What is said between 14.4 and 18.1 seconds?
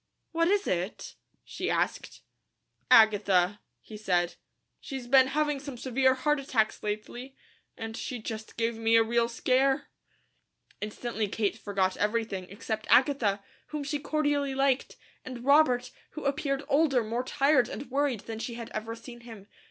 liked, and Robert, who appeared older, more tired, and